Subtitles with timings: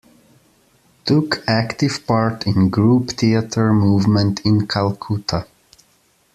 [1.05, 5.45] Took active part in group theatre movement in Calcutta.